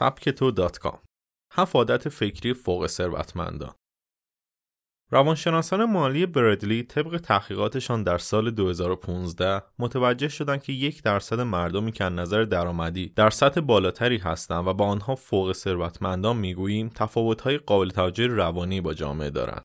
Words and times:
سبکتو 0.00 0.50
دات 0.50 0.78
هفت 1.52 2.08
فکری 2.08 2.54
فوق 2.54 2.86
ثروتمندان 2.86 3.74
روانشناسان 5.10 5.84
مالی 5.84 6.26
بردلی 6.26 6.82
طبق 6.82 7.16
تحقیقاتشان 7.16 8.02
در 8.02 8.18
سال 8.18 8.50
2015 8.50 9.62
متوجه 9.78 10.28
شدند 10.28 10.62
که 10.62 10.72
یک 10.72 11.02
درصد 11.02 11.40
مردمی 11.40 11.92
که 11.92 12.04
نظر 12.04 12.42
درآمدی 12.42 13.08
در 13.08 13.30
سطح 13.30 13.60
بالاتری 13.60 14.18
هستند 14.18 14.66
و 14.66 14.74
با 14.74 14.86
آنها 14.86 15.14
فوق 15.14 15.52
ثروتمندان 15.52 16.36
می‌گوییم 16.36 16.88
تفاوت‌های 16.88 17.58
قابل 17.58 17.90
توجه 17.90 18.26
روانی 18.26 18.80
با 18.80 18.94
جامعه 18.94 19.30
دارند. 19.30 19.62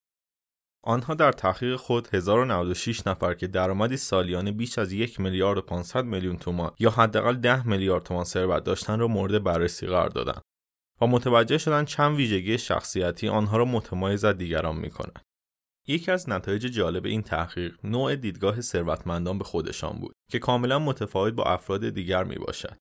آنها 0.86 1.14
در 1.14 1.32
تحقیق 1.32 1.76
خود 1.76 2.08
1096 2.16 3.08
نفر 3.08 3.34
که 3.34 3.48
درآمدی 3.48 3.98
سالیانه 3.98 4.52
بیش 4.52 4.80
از 4.80 4.92
یک 4.92 5.20
میلیارد 5.20 5.58
و 5.58 5.62
500 5.62 6.06
میلیون 6.06 6.38
تومان 6.38 6.72
یا 6.80 6.90
حداقل 6.90 7.36
10 7.36 7.68
میلیارد 7.68 8.04
تومان 8.04 8.24
ثروت 8.24 8.64
داشتن 8.64 9.00
را 9.00 9.08
مورد 9.08 9.44
بررسی 9.44 9.88
قرار 9.88 10.10
دادند 10.10 10.42
و 11.02 11.08
متوجه 11.08 11.58
شدند 11.58 11.88
چند 11.88 12.16
ویژگی 12.16 12.58
شخصیتی 12.58 13.28
آنها 13.28 13.58
را 13.58 13.66
متمایز 13.66 14.26
از 14.26 14.38
دیگران 14.38 14.76
می‌کند. 14.76 15.22
یکی 15.88 16.12
از 16.12 16.30
نتایج 16.30 16.66
جالب 16.66 17.06
این 17.06 17.22
تحقیق 17.22 17.76
نوع 17.84 18.16
دیدگاه 18.16 18.62
ثروتمندان 18.62 19.38
به 19.38 19.44
خودشان 19.44 20.00
بود 20.00 20.16
که 20.32 20.40
کاملا 20.40 20.80
متفاوت 20.80 21.34
با 21.34 21.44
افراد 21.44 21.90
دیگر 21.90 22.24
می 22.24 22.36
باشد. 22.36 22.78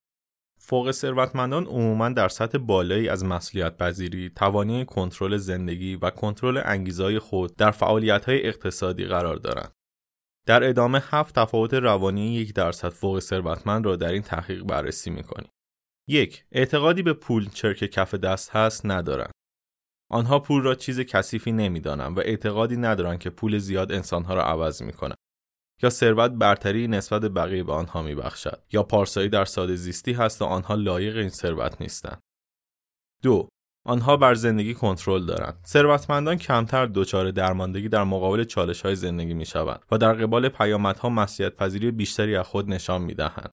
فوق 0.67 0.91
ثروتمندان 0.91 1.67
عموما 1.67 2.09
در 2.09 2.29
سطح 2.29 2.59
بالایی 2.59 3.09
از 3.09 3.25
مسئولیت 3.25 3.77
پذیری، 3.77 4.31
توانی 4.31 4.85
کنترل 4.85 5.37
زندگی 5.37 5.97
و 5.97 6.11
کنترل 6.11 6.63
انگیزهای 6.65 7.19
خود 7.19 7.57
در 7.57 7.71
فعالیت‌های 7.71 8.47
اقتصادی 8.47 9.05
قرار 9.05 9.37
دارند. 9.37 9.73
در 10.47 10.65
ادامه 10.65 11.03
هفت 11.11 11.39
تفاوت 11.39 11.75
روانی 11.75 12.35
یک 12.35 12.55
درصد 12.55 12.89
فوق 12.89 13.19
ثروتمند 13.19 13.87
را 13.87 13.97
در 13.97 14.13
این 14.13 14.23
تحقیق 14.23 14.63
بررسی 14.63 15.11
می‌کنیم. 15.11 15.51
یک 16.09 16.45
اعتقادی 16.53 17.03
به 17.03 17.13
پول 17.13 17.49
چرک 17.49 17.77
کف 17.77 18.15
دست 18.15 18.51
هست 18.51 18.87
ندارند. 18.87 19.33
آنها 20.11 20.39
پول 20.39 20.63
را 20.63 20.75
چیز 20.75 21.01
کثیفی 21.01 21.53
نمی‌دانند 21.53 22.19
و 22.19 22.21
اعتقادی 22.21 22.77
ندارند 22.77 23.19
که 23.19 23.31
پول 23.31 23.59
زیاد 23.59 23.93
انسانها 23.93 24.35
را 24.35 24.45
عوض 24.45 24.83
می‌کند. 24.83 25.17
یا 25.85 25.91
ثروت 25.91 26.31
برتری 26.31 26.89
نسبت 26.89 27.23
بقیه 27.23 27.63
به 27.63 27.73
آنها 27.73 28.03
میبخشد 28.03 28.63
یا 28.73 28.83
پارسایی 28.83 29.29
در 29.29 29.45
ساده 29.45 29.75
زیستی 29.77 30.13
هست 30.13 30.43
و 30.43 30.45
آنها 30.45 30.75
لایق 30.75 31.17
این 31.17 31.29
ثروت 31.29 31.81
نیستند. 31.81 32.21
دو 33.23 33.49
آنها 33.87 34.17
بر 34.17 34.35
زندگی 34.35 34.75
کنترل 34.75 35.27
دارند. 35.27 35.61
ثروتمندان 35.67 36.37
کمتر 36.37 36.87
دچار 36.87 37.31
درماندگی 37.31 37.89
در 37.89 38.05
مقابل 38.05 38.45
چالش 38.45 38.83
های 38.83 38.97
زندگی 38.97 39.35
می 39.35 39.47
شوند 39.47 39.81
و 39.91 39.99
در 39.99 40.15
قبال 40.15 40.49
پیامدها 40.49 41.09
مسئولیت 41.09 41.57
پذیری 41.57 41.91
بیشتری 41.91 42.37
از 42.37 42.47
خود 42.47 42.69
نشان 42.69 43.03
می 43.03 43.15
دهند. 43.15 43.51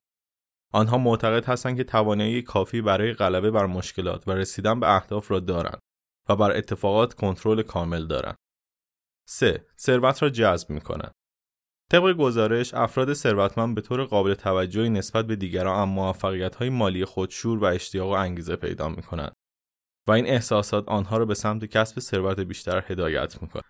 آنها 0.72 0.98
معتقد 0.98 1.44
هستند 1.44 1.76
که 1.76 1.84
توانایی 1.84 2.42
کافی 2.42 2.82
برای 2.82 3.12
غلبه 3.12 3.50
بر 3.50 3.66
مشکلات 3.66 4.28
و 4.28 4.32
رسیدن 4.32 4.80
به 4.80 4.94
اهداف 4.96 5.30
را 5.30 5.40
دارند 5.40 5.78
و 6.28 6.36
بر 6.36 6.56
اتفاقات 6.56 7.14
کنترل 7.14 7.62
کامل 7.62 8.06
دارند. 8.06 8.36
3. 9.28 9.66
ثروت 9.78 10.22
را 10.22 10.28
جذب 10.28 10.70
می 10.70 10.80
کنند. 10.80 11.12
طبق 11.92 12.12
گزارش 12.12 12.74
افراد 12.74 13.12
ثروتمند 13.12 13.74
به 13.74 13.80
طور 13.80 14.04
قابل 14.04 14.34
توجهی 14.34 14.90
نسبت 14.90 15.26
به 15.26 15.36
دیگران 15.36 15.80
اما 15.80 16.06
موفقیت 16.06 16.54
های 16.54 16.70
مالی 16.70 17.04
خود 17.04 17.30
شور 17.30 17.58
و 17.58 17.64
اشتیاق 17.64 18.08
و 18.08 18.12
انگیزه 18.12 18.56
پیدا 18.56 18.88
می 18.88 19.02
کنند 19.02 19.32
و 20.08 20.12
این 20.12 20.26
احساسات 20.26 20.88
آنها 20.88 21.16
را 21.16 21.24
به 21.24 21.34
سمت 21.34 21.64
کسب 21.64 22.00
ثروت 22.00 22.40
بیشتر 22.40 22.84
هدایت 22.86 23.42
می 23.42 23.48
کنند. 23.48 23.64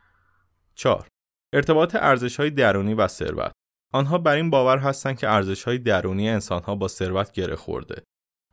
4. 0.74 1.08
ارتباط 1.54 1.94
ارزش 1.94 2.40
های 2.40 2.50
درونی 2.50 2.94
و 2.94 3.08
ثروت 3.08 3.52
آنها 3.92 4.18
بر 4.18 4.34
این 4.34 4.50
باور 4.50 4.78
هستند 4.78 5.18
که 5.18 5.28
ارزش 5.28 5.64
های 5.64 5.78
درونی 5.78 6.28
انسان 6.28 6.62
ها 6.62 6.74
با 6.74 6.88
ثروت 6.88 7.32
گره 7.32 7.56
خورده 7.56 8.02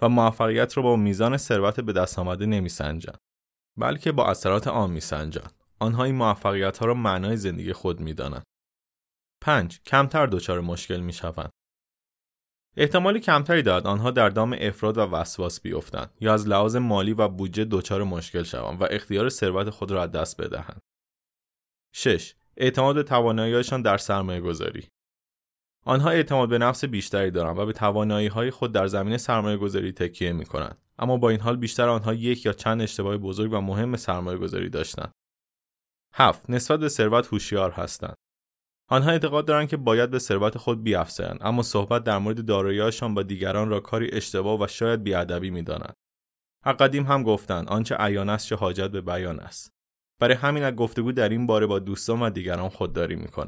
و 0.02 0.10
موفقیت 0.10 0.78
را 0.78 0.84
با 0.84 0.96
میزان 0.96 1.38
ثروت 1.38 1.80
به 1.80 1.94
دست 1.94 2.20
آمده 2.20 2.46
نمیسنجند 2.46 3.18
بلکه 3.78 4.12
با 4.12 4.28
اثرات 4.28 4.68
آن 4.68 4.92
میسنجند 4.92 5.54
آنها 5.80 6.04
این 6.04 6.16
موفقیت 6.16 6.78
ها 6.78 6.86
را 6.86 6.94
معنای 6.94 7.38
زندگی 7.38 7.74
خود 7.74 8.00
می‌دانند 8.00 8.44
5. 9.42 9.82
کمتر 9.86 10.26
دچار 10.26 10.62
مشکل 10.62 11.00
می 11.00 11.14
شوند. 11.14 11.50
احتمالی 12.78 13.20
کمتری 13.20 13.62
دارد 13.62 13.88
آنها 13.88 14.12
در 14.12 14.30
دام 14.30 14.56
افراد 14.60 14.98
و 14.98 15.02
وسواس 15.02 15.62
بیفتند 15.62 16.14
یا 16.20 16.34
از 16.34 16.48
لحاظ 16.48 16.76
مالی 16.76 17.14
و 17.14 17.28
بودجه 17.28 17.66
دچار 17.66 18.04
مشکل 18.04 18.44
شوند 18.44 18.82
و 18.82 18.88
اختیار 18.90 19.30
ثروت 19.30 19.70
خود 19.70 19.92
را 19.92 20.04
از 20.04 20.12
دست 20.12 20.42
بدهند. 20.42 20.82
6. 21.94 22.36
اعتماد 22.58 23.02
تواناییشان 23.02 23.82
در 23.82 23.98
سرمایه 23.98 24.42
گذاری 24.42 24.88
آنها 25.86 26.10
اعتماد 26.10 26.50
به 26.50 26.58
نفس 26.58 26.86
بیشتری 26.86 27.32
دارند 27.32 27.58
و 27.58 27.66
به 27.66 27.74
توانایی 27.74 28.28
های 28.28 28.52
خود 28.52 28.72
در 28.72 28.88
زمینه 28.88 29.18
سرمایه 29.18 29.58
گذاری 29.58 29.92
تکیه 29.92 30.34
می 30.34 30.46
کنند. 30.46 30.78
اما 31.00 31.18
با 31.18 31.30
این 31.30 31.40
حال 31.40 31.58
بیشتر 31.58 31.90
آنها 31.90 32.14
یک 32.14 32.46
یا 32.46 32.54
چند 32.54 32.82
اشتباه 32.82 33.18
بزرگ 33.18 33.54
و 33.54 33.62
مهم 33.62 33.96
سرمایه 33.96 34.38
گذاری 34.38 34.70
داشتند. 34.70 35.12
7. 36.14 36.50
نسبت 36.50 36.80
به 36.80 36.90
ثروت 36.90 37.28
هوشیار 37.28 37.72
هستند. 37.72 38.16
آنها 38.92 39.12
اعتقاد 39.12 39.46
دارند 39.46 39.70
که 39.70 39.78
باید 39.78 40.10
به 40.10 40.20
ثروت 40.20 40.58
خود 40.58 40.84
بیافزایند 40.84 41.40
اما 41.42 41.64
صحبت 41.64 42.04
در 42.04 42.18
مورد 42.18 42.46
دارایی‌هاشان 42.46 43.14
با 43.14 43.24
دیگران 43.24 43.70
را 43.70 43.80
کاری 43.80 44.10
اشتباه 44.12 44.62
و 44.62 44.68
شاید 44.68 45.04
بیادبی 45.04 45.50
می‌دانند 45.50 45.94
قدیم 46.80 47.04
هم 47.04 47.24
گفتند 47.24 47.68
آنچه 47.68 47.96
عیان 47.96 48.30
است 48.30 48.48
چه 48.48 48.56
حاجت 48.56 48.92
به 48.92 49.02
بیان 49.02 49.40
است. 49.40 49.74
برای 50.20 50.36
همین 50.36 50.64
از 50.64 50.74
گفتگو 50.76 51.12
در 51.12 51.30
این 51.30 51.48
باره 51.48 51.66
با 51.66 51.80
دوستان 51.80 52.22
و 52.22 52.30
دیگران 52.30 52.70
خودداری 52.70 53.16
می‌کنند. 53.16 53.48